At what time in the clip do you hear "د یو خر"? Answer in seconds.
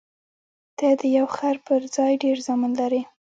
0.99-1.55